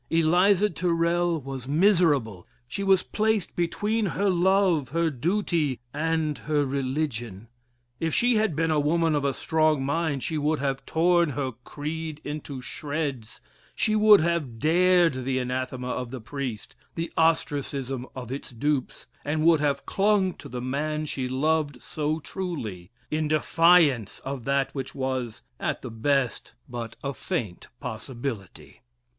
Eliza 0.09 0.67
Tyrrel 0.67 1.39
was 1.39 1.67
miserable; 1.67 2.47
she 2.67 2.83
was 2.83 3.03
placed 3.03 3.55
between 3.55 4.07
her 4.07 4.31
love, 4.31 4.89
her 4.89 5.11
duty, 5.11 5.79
and 5.93 6.39
her 6.39 6.65
religion. 6.65 7.47
If 7.99 8.11
she 8.15 8.35
had 8.37 8.55
been 8.55 8.71
a 8.71 8.79
woman 8.79 9.13
of 9.13 9.23
a 9.23 9.31
strong 9.35 9.85
mind, 9.85 10.23
she 10.23 10.39
would 10.39 10.57
have 10.57 10.83
torn 10.87 11.29
her 11.29 11.51
creed 11.63 12.19
into 12.23 12.61
shreds, 12.63 13.41
she 13.75 13.95
would 13.95 14.21
have 14.21 14.57
dared 14.57 15.23
the 15.23 15.37
anathema 15.37 15.89
of 15.89 16.09
the 16.09 16.19
priest 16.19 16.75
the 16.95 17.13
ostracism 17.15 18.07
of 18.15 18.31
its 18.31 18.49
dupes 18.49 19.05
and 19.23 19.45
would 19.45 19.59
have 19.59 19.85
clung 19.85 20.33
to 20.37 20.49
the 20.49 20.61
man 20.63 21.05
she 21.05 21.29
loved 21.29 21.79
so 21.79 22.19
truly, 22.19 22.89
in 23.11 23.27
defiance 23.27 24.17
of 24.25 24.45
that 24.45 24.73
which 24.73 24.95
was, 24.95 25.43
at 25.59 25.83
the 25.83 25.91
best, 25.91 26.53
but 26.67 26.95
a 27.03 27.13
faint 27.13 27.67
possibility. 27.79 28.81